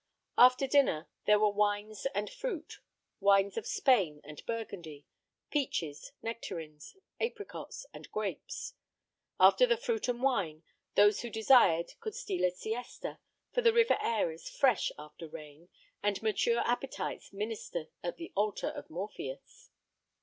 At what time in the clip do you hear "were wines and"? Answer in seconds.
1.37-2.27